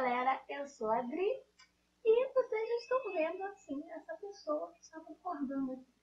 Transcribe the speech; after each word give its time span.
galera, 0.00 0.42
eu 0.48 0.66
sou 0.66 0.90
a 0.90 0.98
Adri 0.98 1.30
e 2.06 2.32
vocês 2.32 2.68
já 2.68 2.76
estão 2.76 3.12
vendo 3.12 3.42
assim 3.44 3.90
essa 3.90 4.14
pessoa 4.14 4.72
que 4.72 4.80
está 4.80 4.98
concordando 5.00 5.72
aqui. 5.74 5.94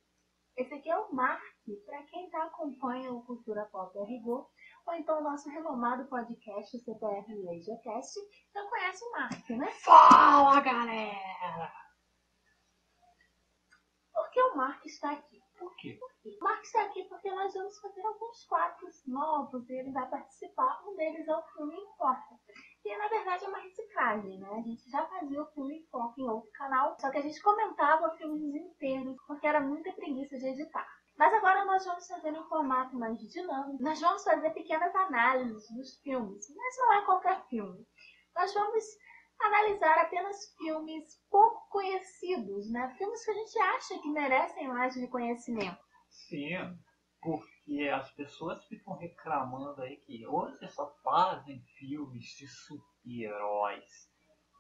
Esse 0.55 0.73
aqui 0.76 0.88
é 0.88 0.99
o 0.99 1.12
Mark, 1.12 1.42
para 1.83 2.04
quem 2.04 2.29
tá 2.29 2.44
acompanha 2.44 3.12
o 3.12 3.23
Cultura 3.23 3.65
Pop 3.65 3.97
Rigor, 4.05 4.47
ou 4.86 4.94
então 4.94 5.18
o 5.18 5.23
nosso 5.23 5.49
renomado 5.49 6.08
podcast, 6.10 6.78
o 6.78 6.79
CPR 6.79 7.44
LaserCast, 7.44 8.19
já 8.54 8.69
conhece 8.69 9.04
o 9.04 9.12
Mark, 9.13 9.49
né? 9.49 9.72
Fala 9.83 10.62
galera! 10.62 11.73
Por 14.14 14.29
que 14.29 14.41
o 14.44 14.55
Mark 14.55 14.86
está 14.86 15.12
aqui? 15.14 15.41
Por 15.58 15.76
quê? 15.77 16.00
O 16.23 16.44
Mark 16.44 16.62
está 16.62 16.84
aqui 16.84 17.04
porque 17.05 17.32
nós 17.32 17.52
vamos 17.52 17.80
fazer 17.80 18.05
alguns 18.05 18.45
quadros 18.45 19.08
novos 19.08 19.68
e 19.68 19.73
ele 19.73 19.91
vai 19.91 20.08
participar. 20.08 20.84
Um 20.88 20.95
deles 20.95 21.27
é 21.27 21.36
o 21.36 21.41
filme 21.41 21.76
Importa. 21.77 22.40
Que 22.88 22.96
na 22.96 23.09
verdade 23.09 23.44
é 23.44 23.50
uma 23.50 23.59
reciclagem, 23.59 24.40
né? 24.40 24.50
A 24.50 24.62
gente 24.62 24.90
já 24.90 25.05
fazia 25.08 25.41
o 25.41 25.46
filme 25.48 25.80
Importa 25.80 26.22
em 26.22 26.30
outro 26.30 26.50
canal, 26.52 26.96
só 26.98 27.12
que 27.12 27.18
a 27.18 27.22
gente 27.22 27.41
comentava 27.41 28.16
filmes 28.16 28.55
inteiros 28.55 29.18
porque 29.27 29.46
era 29.46 29.60
muita 29.60 29.91
preguiça 29.91 30.38
de 30.38 30.48
editar. 30.48 30.88
Mas 31.18 31.34
agora 31.34 31.66
nós 31.66 31.84
vamos 31.84 32.08
fazer 32.08 32.32
um 32.32 32.48
formato 32.48 32.96
mais 32.96 33.20
dinâmico. 33.20 33.84
Nós 33.84 34.00
vamos 34.00 34.23
fazer 34.23 34.52
pequenas 34.52 34.96
análises 34.96 35.70
dos 35.76 36.00
filmes, 36.00 36.46
mas 36.55 36.77
não 36.77 36.94
é 36.94 37.05
qualquer 37.05 37.46
filme. 37.50 37.86
Nós 38.34 38.54
vamos 38.54 38.86
analisar 39.41 39.98
apenas 39.99 40.55
filmes 40.58 41.22
pouco 41.30 41.68
conhecidos, 41.70 42.72
né? 42.72 42.96
Filmes 42.98 43.26
que 43.26 43.32
a 43.32 43.34
gente 43.34 43.60
acha 43.60 43.99
que 43.99 44.10
merecem 44.10 44.70
mais 44.70 44.96
reconhecimento. 44.96 45.84
Sim, 46.10 46.55
porque 47.27 47.90
as 47.90 48.09
pessoas 48.12 48.63
ficam 48.67 48.95
reclamando 48.95 49.81
aí 49.81 49.98
que 49.98 50.26
hoje 50.26 50.66
só 50.70 50.95
fazem 51.04 51.62
filmes 51.77 52.23
de 52.38 52.48
super-heróis. 52.48 54.10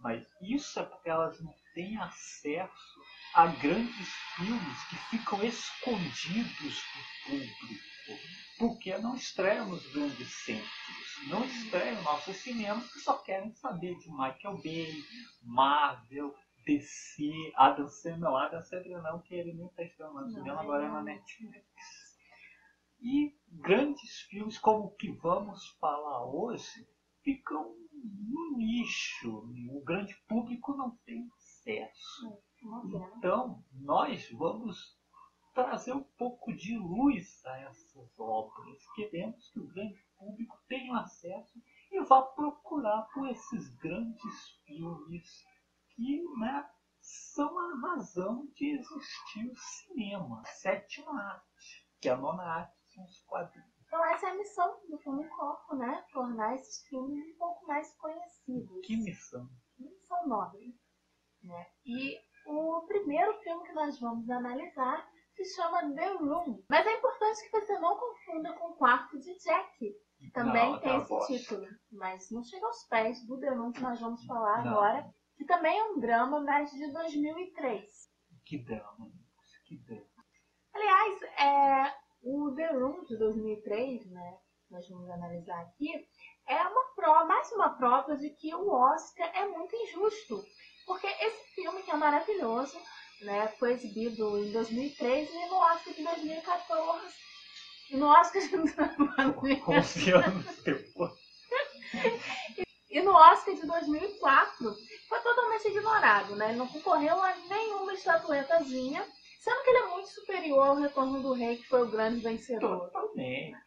Mas 0.01 0.27
isso 0.41 0.77
é 0.81 0.83
porque 0.83 1.09
elas 1.09 1.39
não 1.41 1.55
têm 1.73 1.97
acesso 1.97 3.01
a 3.33 3.47
grandes 3.47 4.09
filmes 4.35 4.83
que 4.89 4.95
ficam 5.17 5.41
escondidos 5.45 6.83
do 6.83 7.31
público. 7.31 7.87
Porque 8.59 8.97
não 8.97 9.15
estreiam 9.15 9.69
nos 9.69 9.87
grandes 9.93 10.29
centros, 10.43 11.29
não 11.29 11.45
estreiam 11.45 12.01
nossos 12.01 12.35
cinemas 12.35 12.91
que 12.91 12.99
só 12.99 13.17
querem 13.19 13.53
saber 13.53 13.97
de 13.97 14.09
Michael 14.09 14.57
Bay, 14.61 14.93
Marvel, 15.41 16.35
DC, 16.65 17.31
Adam 17.55 17.87
Sandler, 17.87 18.33
Adam 18.33 18.61
Sandler 18.61 19.01
não, 19.01 19.21
que 19.21 19.35
ele 19.35 19.53
nem 19.53 19.67
está 19.67 19.83
estreando 19.83 20.19
no 20.19 20.29
cinema, 20.29 20.59
agora 20.59 20.85
é 20.85 20.89
na 20.89 21.01
Netflix. 21.01 22.06
E 22.99 23.35
grandes 23.47 24.21
filmes 24.21 24.57
como 24.57 24.85
o 24.85 24.95
que 24.95 25.11
vamos 25.11 25.67
falar 25.79 26.25
hoje 26.25 26.87
ficam 27.23 27.75
no 27.93 28.57
nicho. 28.57 29.43
O 29.71 29.81
grande 29.83 30.15
público 30.27 30.75
não 30.75 30.97
tem 31.05 31.29
acesso. 31.37 32.41
Então, 33.17 33.63
nós 33.71 34.29
vamos 34.31 34.97
trazer 35.53 35.93
um 35.93 36.03
pouco 36.03 36.53
de 36.53 36.77
luz 36.77 37.45
a 37.45 37.59
essas 37.61 38.19
obras. 38.19 38.83
Queremos 38.95 39.49
que 39.51 39.59
o 39.59 39.67
grande 39.67 40.03
público 40.17 40.57
tenha 40.67 40.99
acesso 40.99 41.61
e 41.91 42.03
vá 42.03 42.21
procurar 42.21 43.03
por 43.13 43.27
esses 43.29 43.69
grandes 43.75 44.49
filmes 44.65 45.45
que 45.95 46.23
né, 46.39 46.67
são 46.99 47.57
a 47.57 47.89
razão 47.89 48.47
de 48.55 48.77
existir 48.77 49.49
o 49.49 49.55
cinema. 49.55 50.41
A 50.41 50.45
sétima 50.45 51.21
arte, 51.21 51.87
que 51.99 52.09
é 52.09 52.11
a 52.11 52.17
nona 52.17 52.43
arte 52.43 52.77
quadrinhos. 53.27 53.67
Então 53.85 54.05
essa 54.05 54.27
é 54.27 54.31
a 54.31 54.35
missão 54.35 54.79
do 54.89 54.97
Filme 54.99 55.27
Corpo, 55.29 55.75
né? 55.75 56.03
Tornar 56.11 56.55
esses 56.55 56.85
filmes 56.87 57.25
um 57.33 57.37
pouco 57.37 57.65
mais 57.67 57.93
conhecidos. 57.97 58.85
Que 58.85 58.97
missão? 58.97 59.49
Missão 59.79 60.27
nobre. 60.27 60.75
Né? 61.43 61.67
E 61.85 62.17
o 62.47 62.81
primeiro 62.87 63.33
filme 63.41 63.65
que 63.65 63.73
nós 63.73 63.99
vamos 63.99 64.29
analisar 64.29 65.07
se 65.35 65.45
chama 65.55 65.93
The 65.93 66.13
Room. 66.13 66.63
Mas 66.69 66.85
é 66.85 66.97
importante 66.97 67.43
que 67.43 67.51
você 67.59 67.79
não 67.79 67.95
confunda 67.97 68.53
com 68.53 68.71
o 68.71 68.75
quarto 68.75 69.17
de 69.19 69.37
Jack. 69.37 69.95
Que 70.17 70.31
também 70.31 70.71
Não, 70.71 70.79
tem 70.79 70.89
tá 70.89 70.97
esse 70.97 71.09
bom. 71.09 71.25
título. 71.27 71.67
Mas 71.91 72.31
não 72.31 72.43
chega 72.43 72.65
aos 72.65 72.83
pés 72.85 73.25
do 73.27 73.39
The 73.39 73.49
Room 73.51 73.71
que 73.71 73.81
nós 73.81 73.99
vamos 74.01 74.25
falar 74.25 74.65
Não. 74.65 74.71
agora. 74.71 75.13
Que 75.37 75.45
também 75.45 75.77
é 75.77 75.83
um 75.91 75.99
drama, 75.99 76.39
mas 76.41 76.71
de 76.71 76.91
2003. 76.91 78.11
Que 78.43 78.57
drama, 78.63 79.11
que 79.65 79.77
drama. 79.77 80.07
Aliás, 80.73 81.21
é, 81.39 81.95
o 82.27 82.53
The 82.55 82.67
Room 82.73 83.05
de 83.05 83.17
2003, 83.17 84.05
né, 84.11 84.37
nós 84.69 84.87
vamos 84.89 85.09
analisar 85.09 85.61
aqui, 85.61 85.89
é 86.47 86.61
uma 86.61 86.83
prova, 86.95 87.25
mais 87.25 87.51
uma 87.53 87.69
prova 87.77 88.17
de 88.17 88.29
que 88.31 88.53
o 88.53 88.69
Oscar 88.69 89.31
é 89.33 89.45
muito 89.45 89.75
injusto. 89.75 90.43
Porque 90.85 91.07
esse 91.07 91.55
filme, 91.55 91.83
que 91.83 91.91
é 91.91 91.95
maravilhoso, 91.95 92.77
né, 93.21 93.47
foi 93.59 93.73
exibido 93.73 94.37
em 94.43 94.51
2003 94.51 95.29
e 95.29 95.45
no 95.47 95.55
Oscar 95.55 95.93
de 95.93 96.03
2014. 96.03 97.15
E 97.89 97.95
no 97.95 98.07
Oscar 98.07 98.41
de 98.41 98.57
11 98.57 100.11
anos 100.11 100.61
depois. 100.61 101.13
E 102.89 103.01
no 103.01 103.11
Oscar 103.11 103.55
de 103.55 103.65
2004 103.65 104.75
foi 105.07 105.19
totalmente 105.21 105.67
ignorado, 105.69 106.35
né? 106.35 106.49
Ele 106.49 106.57
não 106.57 106.67
concorreu 106.67 107.21
a 107.21 107.33
nenhuma 107.47 107.93
estatuetazinha, 107.93 109.07
sendo 109.39 109.63
que 109.63 109.69
ele 109.69 109.77
é 109.77 109.86
muito 110.07 110.09
superior 110.09 110.67
ao 110.67 110.75
Retorno 110.75 111.21
do 111.21 111.33
Rei, 111.33 111.57
que 111.57 111.67
foi 111.67 111.83
o 111.83 111.91
grande 111.91 112.21
vencedor. 112.21 112.89
Totalmente. 112.89 113.57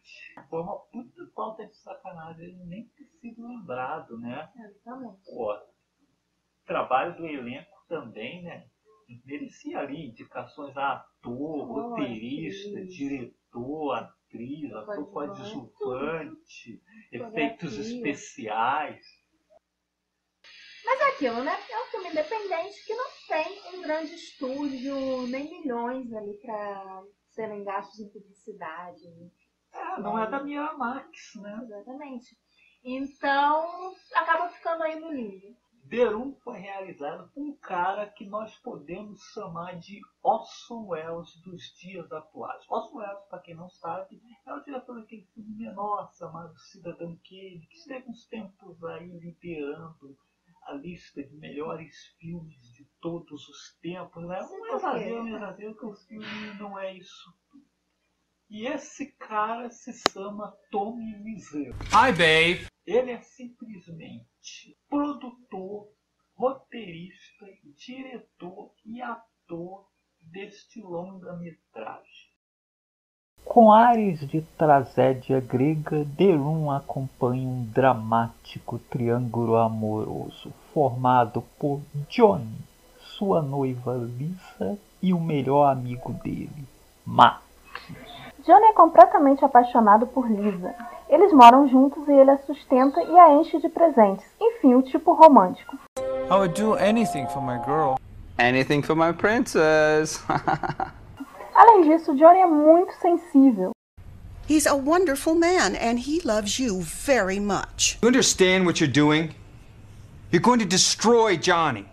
Foi 0.49 0.61
uma 0.61 0.77
puta 0.79 1.31
falta 1.35 1.65
de 1.67 1.75
sacanagem 1.77 2.45
ele 2.45 2.65
nem 2.65 2.87
ter 2.89 3.05
sido 3.19 3.47
lembrado, 3.47 4.17
né? 4.19 4.49
Exatamente. 4.57 5.23
Pô, 5.25 5.55
trabalho 6.65 7.15
do 7.15 7.27
elenco 7.27 7.71
também, 7.87 8.43
né? 8.43 8.65
Merecia 9.25 9.79
ali 9.79 10.07
indicações 10.07 10.75
a 10.77 10.93
ator, 10.93 11.67
Pô, 11.67 11.89
roteirista, 11.89 12.79
atriz. 12.79 12.95
diretor, 12.95 13.93
atriz, 13.93 14.73
ator 14.73 15.11
Coadjuvante. 15.11 16.81
efeitos 17.11 17.77
especiais. 17.77 19.05
É 21.21 21.27
aquilo, 21.27 21.43
né? 21.43 21.55
É 21.69 21.83
um 21.83 21.85
filme 21.91 22.09
independente 22.09 22.83
que 22.83 22.95
não 22.95 23.05
tem 23.27 23.75
um 23.75 23.81
grande 23.83 24.15
estúdio, 24.15 25.27
nem 25.27 25.61
milhões 25.61 26.11
ali 26.11 26.33
pra 26.41 27.03
serem 27.29 27.63
gastos 27.63 27.99
em 27.99 28.09
publicidade. 28.09 29.03
É, 29.71 29.99
não 29.99 30.17
é 30.17 30.27
da 30.27 30.41
minha 30.41 30.73
Max, 30.73 31.35
né? 31.35 31.59
Exatamente. 31.61 32.35
Então, 32.83 33.93
acaba 34.15 34.49
ficando 34.49 34.81
aí 34.81 34.99
no 34.99 35.11
limbo. 35.11 35.55
Verum 35.85 36.33
foi 36.43 36.57
realizado 36.57 37.29
por 37.31 37.43
um 37.43 37.55
cara 37.57 38.09
que 38.09 38.25
nós 38.25 38.57
podemos 38.57 39.21
chamar 39.31 39.77
de 39.77 40.01
Orson 40.23 40.87
Welles 40.87 41.39
dos 41.43 41.61
dias 41.79 42.11
atuais. 42.11 42.65
Orson 42.67 42.97
Welles, 42.97 43.25
para 43.29 43.41
quem 43.41 43.53
não 43.53 43.69
sabe, 43.69 44.19
é 44.43 44.53
o 44.55 44.63
diretor 44.63 44.99
daquele 44.99 45.27
filme 45.35 45.55
menor 45.55 46.11
chamado 46.13 46.57
Cidadão 46.57 47.15
Kane, 47.17 47.67
que 47.69 47.77
esteve 47.77 48.09
uns 48.09 48.25
tempos 48.25 48.83
aí 48.85 49.07
liderando 49.19 50.17
a 50.63 50.73
lista 50.73 51.23
de 51.23 51.35
melhores 51.37 51.95
filmes 52.19 52.61
de 52.73 52.85
todos 52.99 53.47
os 53.47 53.77
tempos. 53.81 54.25
Né? 54.27 54.41
Sim, 54.43 54.53
Um 54.55 54.59
por 54.59 54.67
quê? 54.69 54.75
exagero, 54.75 55.23
um 55.23 55.35
exagero 55.37 55.77
que 55.77 55.85
o 55.85 55.93
filme 55.93 56.53
não 56.59 56.79
é 56.79 56.95
isso. 56.95 57.33
E 58.49 58.67
esse 58.67 59.13
cara 59.13 59.69
se 59.69 59.93
chama 60.11 60.51
Tommy 60.71 61.15
Wiseau. 61.23 61.73
Hi, 61.93 62.11
babe. 62.11 62.67
Ele 62.85 63.11
é 63.11 63.21
simplesmente 63.21 64.77
produtor, 64.89 65.93
roteirista, 66.35 67.45
diretor 67.77 68.73
e 68.85 69.01
ator 69.01 69.89
deste 70.19 70.81
longa-metragem. 70.81 72.30
Com 73.51 73.69
ares 73.69 74.21
de 74.29 74.39
tragédia 74.57 75.41
grega, 75.41 76.05
Derum 76.05 76.71
acompanha 76.71 77.45
um 77.45 77.65
dramático 77.65 78.79
triângulo 78.89 79.57
amoroso 79.57 80.53
formado 80.73 81.43
por 81.59 81.81
Johnny, 82.07 82.55
sua 82.97 83.41
noiva 83.41 83.95
Lisa 84.17 84.79
e 85.01 85.13
o 85.13 85.19
melhor 85.19 85.69
amigo 85.69 86.13
dele, 86.13 86.65
Mark. 87.05 87.41
Johnny 88.45 88.67
é 88.67 88.73
completamente 88.73 89.43
apaixonado 89.43 90.07
por 90.07 90.31
Lisa. 90.31 90.73
Eles 91.09 91.33
moram 91.33 91.67
juntos 91.67 92.07
e 92.07 92.11
ele 92.13 92.31
a 92.31 92.37
sustenta 92.37 93.03
e 93.03 93.19
a 93.19 93.33
enche 93.33 93.59
de 93.59 93.67
presentes. 93.67 94.25
Enfim, 94.39 94.75
o 94.75 94.81
tipo 94.81 95.11
romântico. 95.11 95.77
I 95.99 96.35
would 96.35 96.53
do 96.53 96.75
anything 96.75 97.27
for 97.27 97.41
my 97.41 97.59
girl. 97.65 97.97
Anything 98.37 98.81
for 98.81 98.95
my 98.95 99.11
princess. 99.11 100.23
Além 101.53 101.83
disso, 101.83 102.15
Johnny 102.15 102.39
é 102.39 102.45
muito 102.45 102.91
sensível. 103.01 103.71
He's 104.49 104.65
a 104.65 104.75
wonderful 104.75 105.35
man, 105.35 105.75
and 105.75 105.99
he 105.99 106.21
loves 106.25 106.59
you 106.59 106.81
very 106.81 107.39
much. 107.39 107.97
You 108.01 108.07
understand 108.07 108.65
what 108.65 108.81
you're 108.81 108.91
doing? 108.91 109.33
You're 110.31 110.41
going 110.41 110.59
to 110.59 110.65
destroy 110.65 111.37
Johnny. 111.37 111.85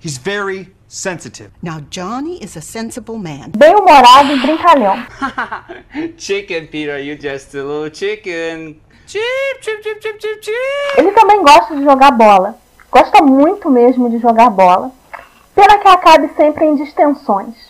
He's 0.00 0.18
very 0.18 0.72
sensitive. 0.88 1.52
Now, 1.62 1.80
Johnny 1.90 2.42
is 2.42 2.56
a 2.56 2.60
sensible 2.60 3.18
man. 3.18 3.52
Bem-humorado 3.56 4.32
e 4.32 4.40
brincalhão. 4.40 4.96
chicken, 6.18 6.66
Peter, 6.68 6.98
you 6.98 7.16
just 7.16 7.54
a 7.54 7.62
little 7.62 7.90
chicken. 7.90 8.80
Chip, 9.06 9.60
chip, 9.60 9.82
chip, 9.82 10.00
chip, 10.00 10.20
chip, 10.20 10.42
chip. 10.42 10.98
Ele 10.98 11.12
também 11.12 11.42
gosta 11.42 11.76
de 11.76 11.84
jogar 11.84 12.10
bola. 12.12 12.58
Gosta 12.90 13.22
muito 13.22 13.70
mesmo 13.70 14.10
de 14.10 14.18
jogar 14.18 14.50
bola. 14.50 14.92
Pena 15.54 15.78
que 15.78 15.88
acabe 15.88 16.28
sempre 16.36 16.64
em 16.64 16.76
distensões. 16.76 17.69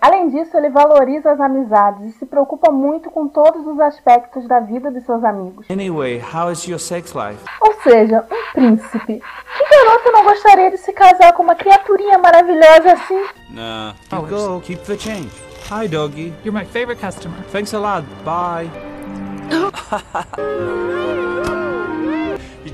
Além 0.00 0.30
disso, 0.30 0.56
ele 0.56 0.70
valoriza 0.70 1.30
as 1.30 1.40
amizades 1.40 2.08
e 2.08 2.18
se 2.18 2.24
preocupa 2.24 2.72
muito 2.72 3.10
com 3.10 3.28
todos 3.28 3.66
os 3.66 3.78
aspectos 3.78 4.48
da 4.48 4.60
vida 4.60 4.90
de 4.90 5.00
seus 5.02 5.22
amigos. 5.22 5.66
Anyway, 5.70 6.20
how 6.20 6.50
is 6.50 6.66
your 6.66 6.78
sex 6.78 7.12
life? 7.12 7.38
Ou 7.60 7.74
seja, 7.82 8.24
um 8.30 8.52
príncipe. 8.52 9.22
Que 9.58 9.76
garoto 9.76 10.12
não 10.12 10.24
gostaria 10.24 10.70
de 10.70 10.78
se 10.78 10.92
casar 10.92 11.34
com 11.34 11.42
uma 11.42 11.54
criaturinha 11.54 12.18
maravilhosa 12.18 12.92
assim? 12.92 13.24
Nah. 13.50 13.94
You 14.12 14.26
go. 14.26 14.60
Keep 14.60 14.84
the 14.84 14.96
change. 14.96 15.30
Hi, 15.70 15.86
doggy. 15.86 16.32
You're 16.44 16.52
my 16.52 16.64
favorite 16.64 17.00
customer. 17.00 17.38
Thanks 17.52 17.74
a 17.74 17.78
lot. 17.78 18.04
Bye. 18.24 18.70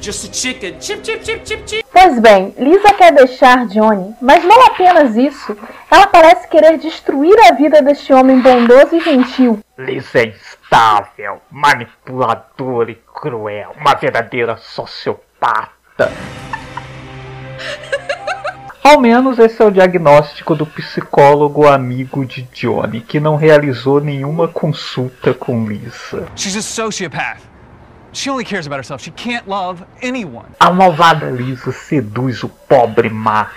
Just 0.01 0.29
a 0.29 0.33
chicken. 0.33 0.81
Chip, 0.81 1.03
chip, 1.03 1.25
chip, 1.25 1.45
chip, 1.45 1.63
chip. 1.67 1.85
Pois 1.93 2.19
bem, 2.21 2.55
Lisa 2.59 2.93
quer 2.95 3.13
deixar 3.13 3.67
Johnny, 3.67 4.15
mas 4.21 4.45
não 4.45 4.67
apenas 4.67 5.17
isso. 5.17 5.57
Ela 5.91 6.07
parece 6.07 6.49
querer 6.49 6.79
destruir 6.79 7.35
a 7.49 7.53
vida 7.53 7.83
deste 7.83 8.13
homem 8.13 8.41
bondoso 8.41 8.95
e 8.95 9.01
gentil. 9.01 9.59
Lisa 9.79 10.21
é 10.21 10.27
instável, 10.27 11.41
manipuladora 11.51 12.91
e 12.91 12.99
cruel, 13.15 13.73
uma 13.81 13.95
verdadeira 13.95 14.57
sociopata. 14.57 16.13
Ao 18.85 19.01
menos 19.01 19.39
esse 19.41 19.61
é 19.61 19.65
o 19.65 19.71
diagnóstico 19.71 20.55
do 20.55 20.65
psicólogo 20.65 21.67
amigo 21.67 22.25
de 22.25 22.43
Johnny, 22.53 23.01
que 23.01 23.19
não 23.19 23.35
realizou 23.35 24.01
nenhuma 24.01 24.47
consulta 24.47 25.35
com 25.35 25.67
Lisa. 25.67 26.29
She's 26.37 26.57
a 26.57 26.63
sociopath. 26.63 27.56
She 28.17 28.31
only 28.31 28.45
cares 28.45 28.67
about 28.67 28.79
herself. 28.79 29.03
She 29.03 29.11
can't 29.11 29.47
love 29.47 29.85
anyone. 30.01 30.49
A 30.59 30.73
malvada 30.73 31.29
Lisa 31.29 31.71
seduz 31.71 32.43
o 32.43 32.49
pobre 32.49 33.11
Mark 33.11 33.53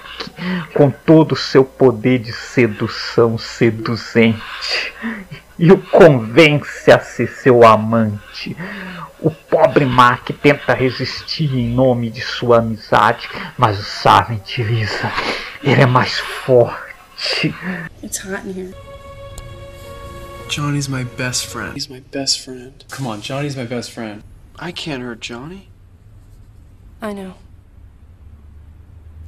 com 0.73 0.91
todo 0.91 1.31
o 1.31 1.37
seu 1.37 1.63
poder 1.63 2.19
de 2.19 2.33
sedução 2.33 3.37
seduzente 3.37 4.93
e 5.57 5.71
o 5.71 5.77
convence 5.77 6.91
a 6.91 6.99
ser 6.99 7.29
seu 7.29 7.65
amante. 7.65 8.57
O 9.21 9.31
pobre 9.31 9.85
Mark 9.85 10.29
tenta 10.43 10.73
resistir 10.73 11.55
em 11.55 11.69
nome 11.69 12.09
de 12.09 12.19
sua 12.19 12.57
amizade, 12.57 13.29
mas 13.57 13.79
o 13.79 13.83
Silent 13.83 14.57
Lisa, 14.57 15.09
ele 15.63 15.83
é 15.83 15.85
mais 15.85 16.19
forte. 16.19 17.55
It's 18.03 18.19
hot 18.25 18.45
in 18.45 18.51
here. 18.51 18.75
Johnny's 20.49 20.89
my 20.89 21.05
best 21.05 21.45
friend. 21.47 21.77
He's 21.77 21.87
my 21.87 22.01
best 22.11 22.41
friend. 22.41 22.73
Come 22.89 23.07
on, 23.07 23.21
Johnny's 23.21 23.55
my 23.55 23.65
best 23.65 23.91
friend. 23.91 24.21
I 24.61 24.73
can't 24.73 25.01
hurt 25.01 25.21
Johnny. 25.21 25.69
I 27.01 27.13
know. 27.13 27.35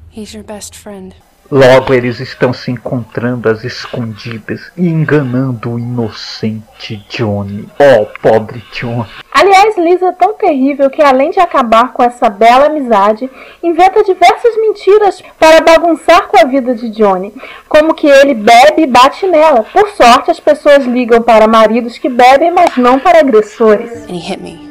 He's 0.10 0.34
your 0.34 0.44
best 0.44 0.76
friend. 0.76 1.16
Logo 1.50 1.94
eles 1.94 2.20
estão 2.20 2.54
se 2.54 2.72
encontrando 2.72 3.50
às 3.50 3.64
escondidas 3.64 4.72
e 4.78 4.88
enganando 4.88 5.72
o 5.72 5.80
inocente 5.80 7.06
Johnny. 7.10 7.68
Oh, 7.80 8.06
pobre 8.22 8.64
Johnny. 8.74 9.10
Aliás, 9.34 9.78
Lisa 9.78 10.08
é 10.08 10.12
tão 10.12 10.34
terrível 10.34 10.90
que, 10.90 11.02
além 11.02 11.32
de 11.32 11.40
acabar 11.40 11.94
com 11.94 12.04
essa 12.04 12.30
bela 12.30 12.68
amizade, 12.68 13.30
inventa 13.64 14.04
diversas 14.04 14.56
mentiras 14.58 15.22
para 15.40 15.62
bagunçar 15.62 16.28
com 16.28 16.38
a 16.38 16.46
vida 16.46 16.76
de 16.76 16.90
Johnny, 16.90 17.34
como 17.68 17.94
que 17.94 18.08
ele 18.08 18.34
bebe 18.34 18.84
e 18.84 18.88
bate 18.88 19.26
nela. 19.28 19.64
Por 19.64 19.90
sorte, 19.90 20.32
as 20.32 20.40
pessoas 20.40 20.86
ligam 20.86 21.22
para 21.22 21.48
maridos 21.48 21.98
que 21.98 22.10
bebem, 22.10 22.52
mas 22.52 22.78
não 22.78 23.00
para 23.00 23.20
agressores. 23.20 24.04
And 24.10 24.16
he 24.16 24.20
hit 24.20 24.42
me. 24.42 24.71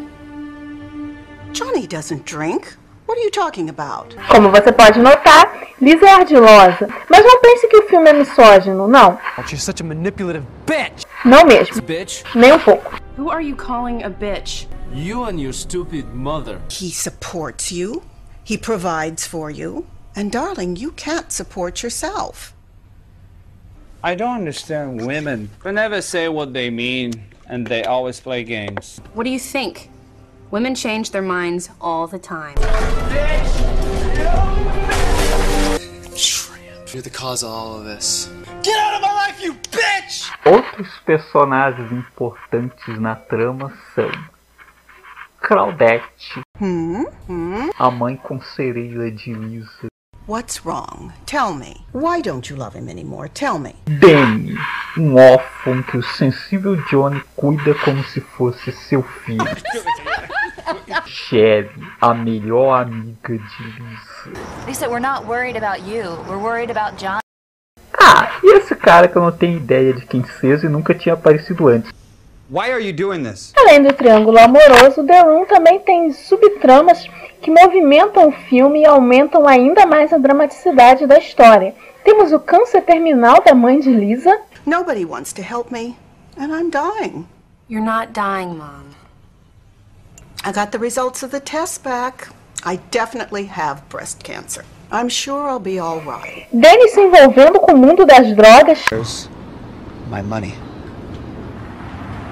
Johnny 1.53 1.87
doesn't 1.87 2.25
drink. 2.25 2.77
What 3.07 3.19
are 3.19 3.23
you 3.25 3.31
talking 3.31 3.69
about? 3.69 4.15
Como 4.29 4.51
você 4.51 4.71
pode 4.71 5.01
notar, 5.01 5.67
Lisa 5.81 6.07
é 6.07 6.11
ardilosa, 6.11 6.87
mas 7.09 7.25
não 7.25 7.41
pense 7.41 7.67
que 7.67 7.77
o 7.79 7.89
filme 7.89 8.09
é 8.09 8.13
misógino, 8.13 8.87
não. 8.87 9.19
She's 9.49 9.63
such 9.65 9.81
a 9.83 9.85
manipulative 9.85 10.47
bitch. 10.65 11.05
Não 11.25 11.45
mesmo, 11.45 11.83
Bitch. 11.83 12.23
nem 12.37 12.53
um 12.53 12.59
pouco. 12.59 12.95
Who 13.19 13.31
are 13.31 13.43
you 13.45 13.57
calling 13.57 14.05
a 14.05 14.09
bitch? 14.11 14.69
You 14.93 15.25
and 15.25 15.41
your 15.41 15.53
stupid 15.53 16.07
mother. 16.15 16.61
He 16.71 16.91
supports 16.93 17.73
you. 17.73 18.03
He 18.45 18.57
provides 18.57 19.27
for 19.27 19.51
you. 19.51 19.87
And 20.17 20.31
darling, 20.31 20.77
you 20.77 20.93
can't 20.93 21.31
support 21.33 21.83
yourself. 21.83 22.53
I 24.03 24.15
don't 24.15 24.41
understand 24.41 25.05
women. 25.05 25.51
They 25.63 25.73
never 25.73 26.01
say 26.01 26.29
what 26.29 26.53
they 26.53 26.71
mean, 26.71 27.13
and 27.49 27.67
they 27.67 27.83
always 27.85 28.21
play 28.21 28.45
games. 28.45 29.01
What 29.15 29.25
do 29.25 29.31
you 29.31 29.39
think? 29.39 29.90
Women 30.51 30.75
change 30.75 31.11
their 31.13 31.23
minds 31.23 31.71
all 31.81 32.07
the 32.07 32.19
time. 32.19 32.55
Tramp. 36.17 36.93
You're 36.93 37.03
the 37.03 37.11
cause 37.11 37.43
of 37.45 37.51
all 37.51 37.79
of 37.79 37.85
this. 37.85 38.29
Outros 40.45 40.89
personagens 41.07 41.93
importantes 41.93 42.99
na 42.99 43.15
trama 43.15 43.73
são 43.95 44.11
Claudette, 45.41 46.43
Hmm? 46.59 47.05
Hmm? 47.29 47.71
a 47.79 47.91
mãe 47.91 48.17
conselheira 48.17 49.11
de 49.11 49.33
Lisa, 49.33 49.87
What's 50.27 50.65
wrong? 50.65 51.13
Tell 51.27 51.55
me. 51.55 51.85
Why 51.93 52.21
don't 52.21 52.49
you 52.51 52.57
love 52.57 52.75
him 52.77 52.89
anymore? 52.89 53.29
Tell 53.29 53.59
me. 53.59 53.75
Danny, 53.87 54.55
um 54.97 55.15
órfão 55.17 55.83
que 55.83 55.97
o 55.97 56.03
sensível 56.03 56.77
Johnny 56.89 57.21
cuida 57.37 57.75
como 57.85 58.05
se 58.05 58.21
fosse 58.21 58.71
seu 58.73 59.03
filho. 59.03 59.45
Sherry, 61.07 61.71
a 62.01 62.15
melhor 62.15 62.83
amiga 62.83 63.39
de 63.39 63.65
Lisa. 63.65 64.41
Lisa, 64.67 64.89
we're 64.89 65.01
not 65.01 65.27
worried 65.27 65.57
about 65.57 65.81
you. 65.87 66.19
We're 66.29 66.39
worried 66.39 66.71
about 66.71 66.97
John. 66.97 67.21
Ah, 67.99 68.39
e 68.43 68.57
esse 68.57 68.75
cara 68.75 69.09
que 69.09 69.17
eu 69.17 69.23
não 69.23 69.33
tenho 69.33 69.57
ideia 69.57 69.93
de 69.93 70.07
quem 70.07 70.25
seja 70.25 70.67
e 70.67 70.71
nunca 70.71 70.95
tinha 70.95 71.15
aparecido 71.15 71.69
antes. 71.69 71.93
Why 72.51 72.73
are 72.73 72.85
you 72.85 72.93
doing 72.93 73.23
this? 73.23 73.53
Além 73.57 73.83
do 73.83 73.93
triângulo 73.93 74.39
amoroso, 74.39 75.07
The 75.07 75.23
Room 75.23 75.45
também 75.47 75.79
tem 75.81 76.13
subtramas 76.13 77.09
que 77.41 77.51
movimentam 77.51 78.29
o 78.29 78.33
filme 78.33 78.83
e 78.83 78.87
aumentam 78.87 79.47
ainda 79.47 79.87
mais 79.87 80.13
a 80.13 80.19
dramaticidade 80.19 81.07
da 81.07 81.19
história. 81.19 81.75
Temos 82.05 82.33
o 82.33 82.41
câncer 82.41 82.83
terminal 82.83 83.43
da 83.45 83.55
mãe 83.55 83.79
de 83.79 83.91
Lisa, 83.91 84.37
Nobody 84.67 85.07
wants 85.07 85.33
to 85.33 85.43
help 85.43 85.73
me, 85.73 85.97
and 86.37 86.53
I'm 86.53 86.69
dying. 86.69 87.27
You're 87.67 87.81
not 87.81 88.13
dying, 88.13 88.59
Mom. 88.59 88.95
I 90.43 90.53
got 90.53 90.73
the 90.73 90.79
results 90.79 91.23
of 91.23 91.31
the 91.31 91.41
test 91.41 91.85
back. 91.85 92.29
I 92.65 92.77
definitely 92.91 93.45
have 93.47 93.87
breast 93.91 94.23
cancer. 94.25 94.65
I'm 94.91 95.09
sure 95.09 95.49
I'll 95.49 95.61
be 95.61 95.79
all 95.79 96.01
right. 96.01 96.47
Danny 96.51 96.89
se 96.89 97.01
envolvendo 97.03 97.61
com 97.61 97.75
o 97.75 97.77
mundo 97.77 98.07
das 98.07 98.27
drogas, 98.35 99.29
My 100.09 100.23
money. 100.23 100.55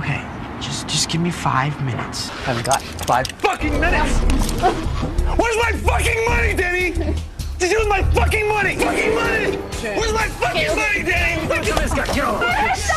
Okay, 0.00 0.24
just 0.60 0.88
just 0.88 1.08
give 1.10 1.20
me 1.20 1.30
five 1.30 1.80
minutes. 1.84 2.30
I've 2.48 2.64
got 2.64 2.82
five 3.06 3.26
Fucking 3.38 3.78
minutes! 3.78 4.18
Where's 5.38 5.56
my 5.56 5.72
fucking 5.84 6.24
money, 6.24 6.54
Danny? 6.54 7.14
You 7.60 7.66
use 7.66 7.88
my 7.88 8.02
fucking 8.12 8.48
money? 8.48 8.76
Fucking 8.76 9.14
money! 9.14 9.56
Where's 9.96 10.12
my 10.12 10.28
fucking 10.28 10.76
money, 10.76 11.02
Danny? 11.02 11.46
This. 11.48 12.90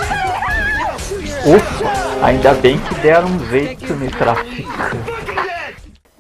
Ufa, 1.46 2.26
ainda 2.26 2.54
bem 2.54 2.78
que 2.80 2.96
deram 2.96 3.28
um 3.28 3.50
jeito 3.50 3.94
no 3.96 4.10
traficante. 4.12 4.68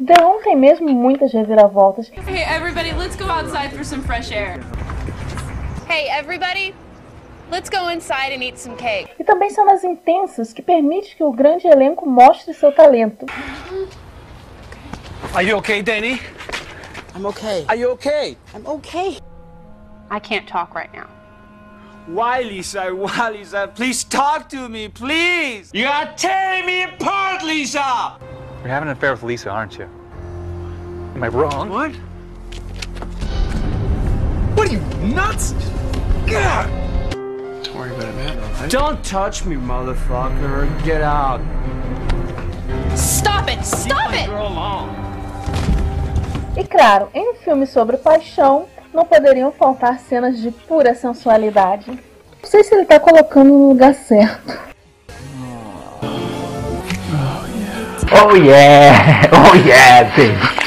The 0.04 0.14
Room 0.20 0.42
tem 0.44 0.56
mesmo 0.56 0.90
muitas 0.90 1.32
reviravoltas 1.32 2.10
Hey, 2.28 2.42
everybody, 2.44 2.92
let's 2.94 3.16
go 3.16 3.26
outside 3.30 3.72
for 3.72 3.84
some 3.84 4.02
fresh 4.02 4.32
air. 4.32 4.60
Hey, 5.88 6.08
everybody, 6.10 6.74
let's 7.52 7.70
go 7.70 7.90
inside 7.90 8.34
and 8.34 8.44
eat 8.44 8.58
some 8.58 8.76
cake. 8.76 9.10
e 9.20 9.24
também 9.24 9.52
cenas 9.52 9.84
intensas 9.84 10.52
que 10.52 10.64
permitem 10.64 11.14
que 11.16 11.24
o 11.24 11.32
grande 11.32 11.68
elenco 11.68 12.10
mostre 12.10 12.54
seu 12.56 12.72
talento. 12.72 13.28
Are 15.36 15.46
you 15.48 15.58
okay, 15.58 15.84
Danny? 15.84 16.20
I'm 17.14 17.26
okay. 17.26 17.66
Are 17.68 17.76
you 17.76 17.90
okay? 17.92 18.38
I'm 18.54 18.66
okay. 18.66 19.20
I 20.10 20.20
can't 20.20 20.48
talk 20.48 20.74
right 20.76 20.92
now. 20.94 21.08
Why, 22.08 22.42
Lisa? 22.42 22.94
Why, 22.96 23.30
Lisa? 23.30 23.72
Please 23.74 24.04
talk 24.04 24.50
to 24.50 24.70
me, 24.70 24.88
please. 24.88 25.72
You 25.74 25.88
are 25.88 26.12
tearing 26.16 26.66
me 26.66 26.84
apart, 26.84 27.44
Lisa. 27.44 28.18
You're 28.60 28.70
having 28.70 28.90
an 28.90 28.98
affair 28.98 29.12
with 29.12 29.24
Lisa, 29.24 29.50
aren't 29.50 29.78
you? 29.78 29.86
Am 31.16 31.24
I 31.24 31.28
wrong? 31.28 31.70
What? 31.70 31.92
What 34.56 34.70
are 34.70 34.74
you, 34.74 34.80
nuts? 35.14 35.54
God! 36.28 36.70
Don't 37.64 37.76
worry 37.76 37.94
about 37.94 38.06
it, 38.06 38.16
man. 38.16 38.40
Alright? 38.40 38.72
Don't 38.72 39.04
touch 39.04 39.46
me, 39.46 39.56
motherfucker. 39.58 40.84
Get 40.86 41.02
out. 41.02 41.42
Stop 42.98 43.50
it! 43.50 43.64
Stop 43.66 44.14
it! 44.14 44.28
Girl 44.28 44.48
alone. 44.48 45.11
E 46.56 46.66
claro, 46.66 47.10
em 47.14 47.32
um 47.32 47.36
filme 47.36 47.66
sobre 47.66 47.96
paixão, 47.96 48.66
não 48.94 49.06
poderiam 49.06 49.52
faltar 49.54 50.00
cenas 50.00 50.38
de 50.38 50.52
pura 50.52 50.94
sensualidade. 50.94 51.90
Não 51.90 52.00
sei 52.44 52.62
se 52.64 52.74
ele 52.74 52.84
está 52.84 53.00
colocando 53.00 53.50
no 53.50 53.70
lugar 53.70 53.94
certo. 53.94 54.60
Oh 58.14 58.36
yeah! 58.36 59.30
Oh 59.32 59.56
yeah, 59.56 60.04
baby! 60.10 60.62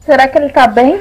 Será 0.00 0.28
que 0.28 0.36
ele 0.36 0.50
tá 0.50 0.66
bem? 0.66 1.00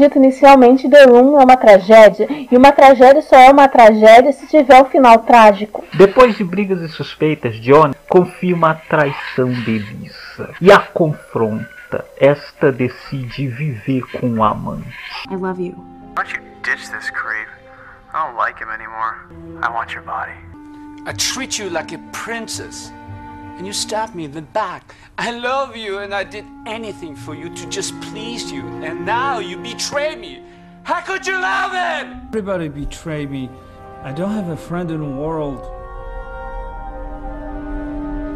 Dito 0.00 0.18
inicialmente, 0.18 0.88
The 0.88 1.04
Room 1.04 1.38
é 1.38 1.44
uma 1.44 1.56
tragédia, 1.56 2.26
e 2.50 2.56
uma 2.56 2.72
tragédia 2.72 3.22
só 3.22 3.36
é 3.36 3.50
uma 3.50 3.68
tragédia 3.68 4.32
se 4.32 4.46
tiver 4.46 4.80
um 4.80 4.86
final 4.86 5.18
trágico. 5.18 5.84
Depois 5.94 6.36
de 6.36 6.44
brigas 6.44 6.80
e 6.80 6.88
suspeitas, 6.88 7.56
Johnny 7.60 7.94
confirma 8.08 8.70
a 8.70 8.74
traição 8.74 9.50
de 9.50 9.78
Lisa 9.78 10.50
e 10.60 10.72
a 10.72 10.78
confronta. 10.78 12.04
Esta 12.16 12.70
decide 12.70 13.48
viver 13.48 14.02
com 14.18 14.28
o 14.28 14.44
amante. 14.44 14.86
I 15.28 15.34
love 15.34 15.60
you. 15.60 15.74
Why 16.16 16.24
don't 16.24 16.34
you 16.34 16.42
ditch 16.62 16.88
this 16.90 17.10
creep? 17.10 17.48
I 18.14 18.26
don't 18.26 18.36
like 18.36 18.62
him 18.62 18.70
anymore. 18.70 19.16
I 19.62 19.68
want 19.70 19.92
your 19.92 20.04
body. 20.04 20.38
I 21.06 21.12
treat 21.12 21.58
you 21.58 21.68
like 21.70 21.94
a 21.94 21.98
princess. 22.12 22.92
And 23.60 23.66
you 23.66 23.74
stab 23.74 24.14
me 24.14 24.24
in 24.24 24.32
the 24.32 24.40
back. 24.40 24.94
I 25.18 25.32
love 25.32 25.76
you 25.76 25.98
and 25.98 26.14
I 26.14 26.24
did 26.24 26.46
anything 26.66 27.14
for 27.14 27.34
you 27.34 27.54
to 27.54 27.68
just 27.68 27.92
please 28.00 28.50
you. 28.50 28.62
And 28.82 29.04
now 29.04 29.38
you 29.38 29.58
betray 29.58 30.16
me. 30.16 30.40
How 30.82 31.02
could 31.02 31.26
you 31.26 31.34
love 31.34 31.72
him? 31.72 32.22
Everybody 32.28 32.70
betray 32.70 33.26
me. 33.26 33.50
I 34.02 34.12
don't 34.12 34.32
have 34.32 34.48
a 34.48 34.56
friend 34.56 34.90
in 34.90 35.00
the 35.00 35.14
world. 35.22 35.60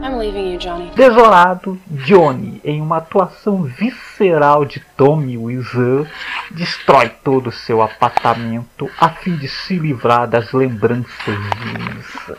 I'm 0.04 0.18
leaving 0.18 0.46
you, 0.46 0.58
Johnny. 0.58 0.90
Desolado, 0.94 1.80
Johnny, 2.04 2.60
em 2.62 2.82
uma 2.82 2.98
atuação 2.98 3.62
visceral 3.62 4.66
de 4.66 4.80
Tommy 4.94 5.38
Wiseau, 5.38 6.06
destrói 6.50 7.08
todo 7.08 7.46
o 7.46 7.52
seu 7.64 7.80
apartamento 7.80 8.90
a 9.00 9.08
fim 9.08 9.36
de 9.36 9.48
se 9.48 9.78
livrar 9.78 10.28
das 10.28 10.52
lembranças 10.52 11.08
de 11.24 11.72
Lisa. 11.78 12.36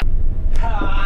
Why, 0.61 1.04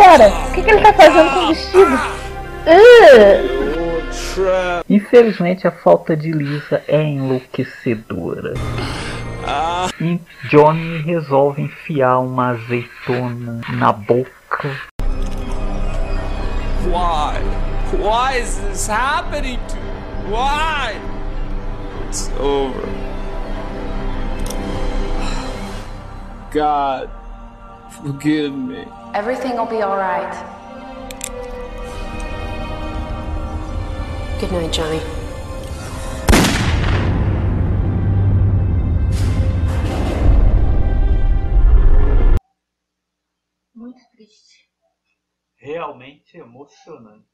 Espera, 0.00 0.30
o 0.30 0.52
que, 0.52 0.62
que 0.62 0.70
ele 0.70 0.80
tá 0.80 0.94
fazendo 0.94 1.30
com 1.30 1.40
o 1.40 1.48
vestido? 1.48 1.94
Uh! 2.64 3.60
Infelizmente, 4.88 5.66
a 5.66 5.70
falta 5.70 6.16
de 6.16 6.32
Lisa 6.32 6.82
é 6.88 7.02
enlouquecedora. 7.02 8.54
E 10.00 10.18
Johnny 10.48 11.02
resolve 11.02 11.60
enfiar 11.60 12.20
uma 12.20 12.52
azeitona 12.52 13.60
na 13.74 13.92
boca. 13.92 14.74
Why? 16.86 17.42
Why 17.98 18.38
is 18.40 18.56
this 18.56 18.88
happening 18.88 19.58
to 19.68 19.76
me? 19.76 19.82
Why? 20.30 20.98
It's 22.08 22.30
over. 22.40 22.88
God, 26.52 27.19
forgive 28.02 28.54
me. 28.54 28.86
Everything 29.14 29.56
will 29.56 29.66
be 29.66 29.82
alright. 29.82 30.32
Good 34.40 34.52
night, 34.52 34.72
Johnny. 34.72 35.00
Muito 43.74 44.00
triste. 44.12 44.70
Realmente 45.56 46.38
emocionante. 46.38 47.26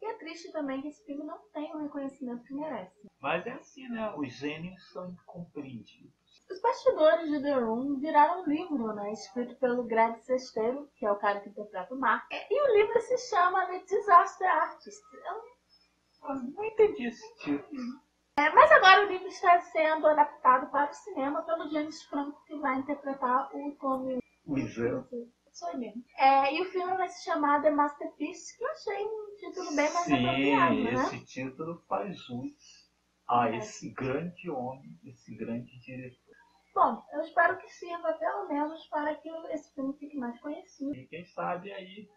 E 0.00 0.06
é 0.06 0.14
triste 0.18 0.52
também 0.52 0.80
que 0.80 0.88
esse 0.88 1.04
filme 1.04 1.24
não 1.24 1.38
tem 1.52 1.74
o 1.74 1.82
reconhecimento 1.82 2.44
que 2.44 2.54
merece. 2.54 3.08
Mas 3.20 3.44
é 3.46 3.52
assim, 3.52 3.88
né? 3.88 4.14
Os 4.16 4.32
gênios 4.32 4.92
são 4.92 5.10
incompreendidos. 5.10 6.17
Os 6.50 6.60
bastidores 6.60 7.30
de 7.30 7.42
The 7.42 7.54
Room 7.54 7.98
viraram 8.00 8.42
um 8.42 8.48
livro, 8.48 8.94
né? 8.94 9.12
Escrito 9.12 9.54
pelo 9.56 9.84
Greg 9.84 10.18
Sestero, 10.20 10.88
que 10.96 11.04
é 11.04 11.12
o 11.12 11.16
cara 11.16 11.40
que 11.40 11.50
interpreta 11.50 11.94
o 11.94 11.98
Mark. 11.98 12.26
E 12.32 12.62
o 12.62 12.76
livro 12.76 13.00
se 13.00 13.18
chama 13.28 13.66
The 13.66 13.80
Disaster 13.80 14.48
Artist. 14.48 15.02
Eu 15.14 16.34
não 16.34 16.64
entendi 16.64 17.06
esse 17.06 17.36
título. 17.38 18.00
É, 18.38 18.50
mas 18.50 18.70
agora 18.70 19.04
o 19.04 19.08
livro 19.08 19.26
está 19.28 19.60
sendo 19.60 20.06
adaptado 20.06 20.70
para 20.70 20.90
o 20.90 20.94
cinema 20.94 21.42
pelo 21.42 21.68
James 21.70 22.02
Franco, 22.04 22.42
que 22.46 22.56
vai 22.58 22.78
interpretar 22.78 23.50
o 23.54 23.72
Tommy 23.80 24.18
Wiseau. 24.46 25.06
Sou 25.52 25.72
eu 25.72 25.78
mesmo. 25.78 26.04
É, 26.16 26.54
e 26.54 26.62
o 26.62 26.70
filme 26.70 26.96
vai 26.96 27.08
se 27.08 27.24
chamar 27.24 27.60
The 27.60 27.70
Masterpiece, 27.70 28.56
que 28.56 28.62
eu 28.62 28.70
achei 28.70 29.04
um 29.04 29.36
título 29.36 29.74
bem 29.74 29.92
mais 29.92 30.06
Sim, 30.06 30.26
apropriado, 30.26 30.74
né? 30.84 30.92
esse 30.92 31.24
título 31.26 31.82
faz 31.88 32.16
jus 32.16 32.88
a 33.28 33.50
esse 33.50 33.90
grande 33.90 34.48
homem, 34.48 34.96
esse 35.04 35.34
grande 35.34 35.78
diretor. 35.80 36.27
Bom, 36.74 37.02
eu 37.12 37.20
espero 37.22 37.58
que 37.58 37.68
sirva 37.68 38.12
pelo 38.14 38.48
menos 38.48 38.86
para 38.88 39.14
que 39.16 39.28
esse 39.50 39.74
filme 39.74 39.96
fique 39.98 40.16
mais 40.16 40.38
conhecido. 40.40 40.94
E 40.94 41.06
quem 41.06 41.24
sabe 41.24 41.72
aí 41.72 42.08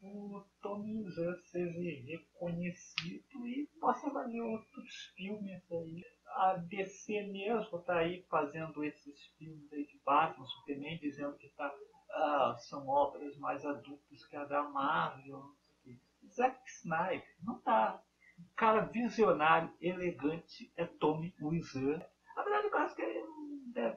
o 0.00 0.44
Tommy 0.62 1.02
Wiseau 1.02 1.36
seja 1.42 2.06
reconhecido 2.06 3.46
e 3.46 3.68
possa 3.80 4.08
valer 4.10 4.40
outros 4.40 5.12
filmes 5.16 5.60
aí. 5.72 6.04
A 6.26 6.54
DC 6.54 7.22
mesmo 7.32 7.82
tá 7.82 7.98
aí 7.98 8.24
fazendo 8.30 8.84
esses 8.84 9.26
filmes 9.36 9.72
aí 9.72 9.86
de 9.86 9.98
Batman, 10.04 10.46
Superman, 10.46 10.98
dizendo 10.98 11.36
que 11.36 11.48
tá, 11.50 11.74
ah, 12.10 12.54
são 12.58 12.86
obras 12.86 13.36
mais 13.38 13.64
adultas 13.64 14.24
que 14.26 14.36
a 14.36 14.44
da 14.44 14.62
Marvel. 14.62 15.38
o. 15.84 16.28
Zack 16.30 16.60
Snyder 16.70 17.36
não 17.42 17.60
tá. 17.60 18.02
Um 18.38 18.54
cara 18.54 18.82
visionário, 18.82 19.74
elegante 19.80 20.72
é 20.76 20.84
Tommy 20.86 21.34
Wiseau. 21.42 21.98
Na 22.36 22.44
verdade, 22.44 22.68
eu 22.68 22.78
acho 22.78 22.94
que 22.94 23.02
ele 23.02 23.20
não 23.20 23.67
deve 23.78 23.96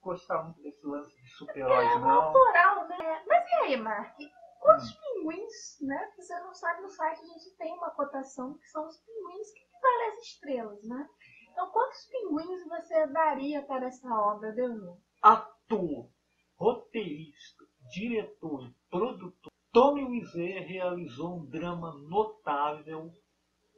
gostar 0.00 0.42
muito 0.44 0.60
desse 0.62 0.84
lance 0.86 1.14
de 1.14 1.28
super-heróis, 1.30 1.90
É 1.90 1.98
não. 1.98 2.10
autoral, 2.10 2.88
né? 2.88 3.24
Mas 3.26 3.50
e 3.50 3.54
aí, 3.54 3.76
Mark? 3.76 4.16
Quantos 4.60 4.92
pinguins, 4.92 5.78
né? 5.80 6.12
Que 6.14 6.22
você 6.22 6.38
não 6.40 6.54
sabe 6.54 6.82
no 6.82 6.88
site, 6.88 7.20
a 7.22 7.26
gente 7.26 7.56
tem 7.56 7.72
uma 7.74 7.90
cotação 7.90 8.54
que 8.58 8.68
são 8.68 8.86
os 8.86 8.96
pinguins 8.98 9.50
que 9.52 9.60
equivalem 9.64 10.08
às 10.08 10.18
estrelas, 10.22 10.84
né? 10.84 11.08
Então, 11.50 11.70
quantos 11.70 12.06
pinguins 12.06 12.68
você 12.68 13.06
daria 13.08 13.62
para 13.62 13.86
essa 13.86 14.08
obra, 14.08 14.52
Deus? 14.52 14.98
ator, 15.20 16.08
roteirista, 16.56 17.64
diretor 17.92 18.64
e 18.66 18.74
produtor, 18.90 19.52
Tommy 19.72 20.04
Wiseau 20.04 20.66
realizou 20.66 21.36
um 21.38 21.46
drama 21.46 21.92
notável 22.08 23.12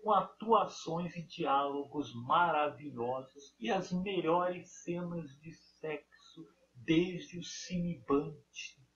com 0.04 0.12
atuações 0.12 1.16
e 1.16 1.23
diálogos 1.23 2.14
maravilhosos 2.26 3.56
e 3.58 3.70
as 3.70 3.90
melhores 3.90 4.68
cenas 4.82 5.30
de 5.40 5.54
sexo 5.54 6.46
desde 6.75 7.38
o 7.38 7.42
Cineband 7.42 8.37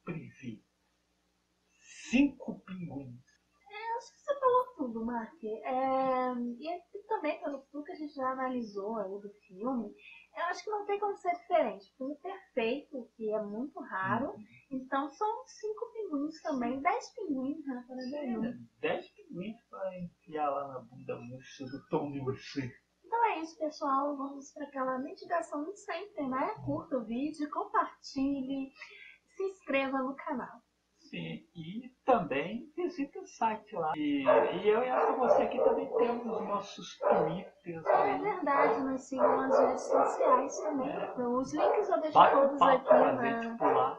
Privé. 0.05 0.61
Cinco 2.11 2.61
pinguins. 2.61 3.25
É, 3.71 3.97
acho 3.97 4.13
que 4.13 4.21
você 4.21 4.39
falou 4.39 4.65
tudo, 4.77 5.05
Mark. 5.07 5.43
É, 5.43 6.33
e 6.61 7.03
também, 7.09 7.41
pelo 7.41 7.63
tudo 7.73 7.85
que 7.85 7.93
a 7.93 7.97
gente 7.97 8.15
já 8.15 8.31
analisou 8.31 8.99
aí 8.99 9.19
do 9.21 9.31
filme, 9.47 9.95
eu 10.35 10.45
acho 10.45 10.65
que 10.65 10.71
não 10.71 10.87
tem 10.87 11.01
como 11.01 11.17
ser 11.17 11.33
diferente. 11.33 11.95
Filme 11.97 12.17
perfeito, 12.17 13.09
que 13.17 13.33
é 13.33 13.43
muito 13.43 13.81
raro. 13.81 14.35
Então 14.71 15.09
são 15.09 15.47
cinco 15.47 15.93
pinguins 15.93 16.41
também, 16.43 16.81
dez 16.81 17.15
pinguins, 17.15 17.65
né? 17.67 17.85
Para 17.87 17.97
ver. 17.97 18.59
Dez 18.81 19.09
pinguins 19.11 19.57
para 19.69 19.99
enfiar 19.99 20.51
lá 20.51 20.69
na 20.69 20.81
bunda 20.81 21.17
murcha 21.17 21.65
do 21.65 21.87
Tommy 21.89 22.21
Wiseau. 22.21 22.69
Então 23.05 23.25
é 23.25 23.41
isso, 23.41 23.59
pessoal. 23.59 24.17
Vamos 24.17 24.53
para 24.53 24.65
aquela 24.65 24.99
mitigação 24.99 25.65
de 25.65 25.77
sempre, 25.79 26.29
né? 26.29 26.55
Curta 26.65 26.99
o 26.99 27.05
vídeo, 27.05 27.51
compartilhe, 27.51 28.71
se 29.35 29.43
inscreva 29.43 29.99
no 29.99 30.15
canal. 30.15 30.61
Sim, 31.11 31.43
e 31.55 31.89
também 32.05 32.71
visita 32.77 33.19
o 33.19 33.27
site 33.27 33.75
lá. 33.75 33.93
E, 33.97 34.25
e 34.25 34.69
eu 34.69 34.83
e 34.83 34.89
essa 34.89 35.13
você 35.13 35.43
aqui 35.43 35.59
também 35.63 35.89
temos 35.97 36.41
nossos 36.43 36.99
twitters 36.99 37.87
É 37.87 37.93
aí. 37.95 38.21
verdade, 38.21 38.81
nos 38.83 39.09
sigam 39.09 39.37
nas 39.39 39.59
redes 39.59 39.83
sociais 39.85 40.61
também. 40.61 41.11
Então, 41.13 41.35
os 41.35 41.55
links 41.55 41.89
eu 41.89 42.01
deixo 42.01 42.19
todos 42.31 42.61
aqui 42.63 42.93
na, 42.93 43.73
lá. 43.73 43.99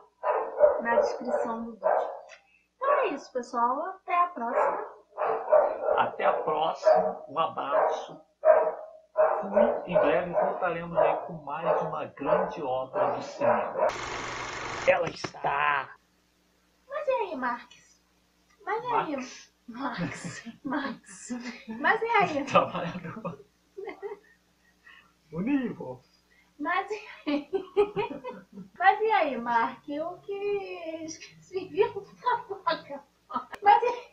na 0.81 0.95
descrição 0.97 1.65
do 1.65 1.71
vídeo. 1.73 2.09
Então 2.75 2.91
é 2.91 3.07
isso, 3.07 3.33
pessoal. 3.33 3.81
Até 3.85 4.15
a 4.23 4.27
próxima. 4.27 4.85
Até 5.97 6.25
a 6.25 6.33
próxima, 6.33 7.25
um 7.27 7.39
abraço. 7.39 8.21
Fui. 9.41 9.91
Em 9.91 9.99
breve 9.99 10.31
voltaremos 10.31 10.97
aí 10.97 11.17
com 11.25 11.33
mais 11.43 11.81
uma 11.81 12.05
grande 12.05 12.61
obra 12.61 13.11
do 13.11 13.21
cinema. 13.23 13.87
Ela 14.87 15.09
está 15.09 15.89
aí, 17.29 17.35
Marques? 17.35 18.01
Mas 18.65 18.83
e 18.83 18.87
aí? 18.87 19.15
Marques? 19.67 20.43
Max. 20.63 21.31
Mas 21.79 22.01
e 22.01 22.05
aí? 22.05 22.43
Tá 22.45 22.65
Trabalhador. 22.65 23.45
Bonito. 25.31 26.01
Mas 26.57 26.89
e 26.91 27.29
aí? 27.29 27.49
Mas 28.77 29.01
e 29.01 29.11
aí, 29.11 29.37
Mark? 29.37 29.83
O 29.87 30.17
que. 30.21 31.07
Se 31.39 31.67
viu 31.69 32.01
Tá 32.21 32.37
boca. 32.49 33.03
Tá 33.29 33.49
Mas 33.61 33.83
e 33.83 33.87
aí? 33.87 34.08